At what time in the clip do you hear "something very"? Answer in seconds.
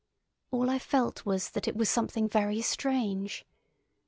1.87-2.59